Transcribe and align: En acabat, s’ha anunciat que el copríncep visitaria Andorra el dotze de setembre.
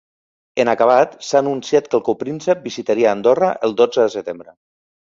En 0.63 0.71
acabat, 0.73 1.13
s’ha 1.27 1.43
anunciat 1.45 1.91
que 1.91 1.97
el 1.99 2.03
copríncep 2.09 2.67
visitaria 2.67 3.13
Andorra 3.19 3.53
el 3.71 3.79
dotze 3.85 4.07
de 4.09 4.15
setembre. 4.19 4.53